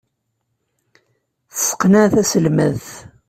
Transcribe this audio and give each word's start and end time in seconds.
Tesseqneɛ 1.49 2.05
taselmadt. 2.13 2.87